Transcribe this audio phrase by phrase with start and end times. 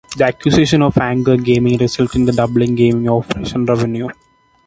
[0.17, 4.09] The acquisition of Anchor Gaming resulted in doubling gaming operations revenue.